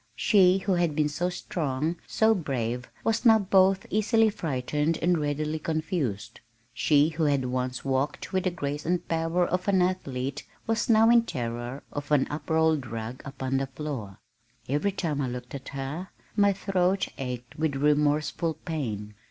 She 0.15 0.57
who 0.57 0.71
had 0.71 0.95
been 0.95 1.09
so 1.09 1.29
strong, 1.29 1.95
so 2.07 2.33
brave, 2.33 2.89
was 3.03 3.23
now 3.23 3.37
both 3.37 3.85
easily 3.91 4.31
frightened 4.31 4.97
and 4.99 5.15
readily 5.19 5.59
confused. 5.59 6.39
She 6.73 7.09
who 7.09 7.25
had 7.25 7.45
once 7.45 7.85
walked 7.85 8.33
with 8.33 8.45
the 8.45 8.49
grace 8.49 8.83
and 8.83 9.07
power 9.07 9.45
of 9.45 9.67
an 9.67 9.79
athlete 9.79 10.43
was 10.65 10.89
now 10.89 11.11
in 11.11 11.21
terror 11.21 11.83
of 11.93 12.11
an 12.11 12.25
up 12.31 12.49
rolled 12.49 12.87
rug 12.87 13.21
upon 13.25 13.57
the 13.57 13.67
floor. 13.67 14.17
Every 14.67 14.91
time 14.91 15.21
I 15.21 15.27
looked 15.27 15.53
at 15.53 15.69
her 15.69 16.07
my 16.35 16.51
throat 16.51 17.07
ached 17.19 17.59
with 17.59 17.75
remorseful 17.75 18.55
pain. 18.55 19.13